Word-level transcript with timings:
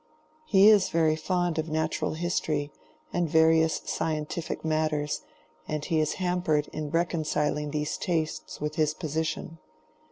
He 0.47 0.67
is 0.69 0.89
very 0.89 1.15
fond 1.15 1.59
of 1.59 1.69
Natural 1.69 2.15
History 2.15 2.71
and 3.13 3.29
various 3.29 3.83
scientific 3.85 4.65
matters, 4.65 5.21
and 5.67 5.85
he 5.85 5.99
is 5.99 6.13
hampered 6.13 6.67
in 6.69 6.89
reconciling 6.89 7.69
these 7.69 7.97
tastes 7.97 8.59
with 8.59 8.77
his 8.77 8.95
position. 8.95 9.59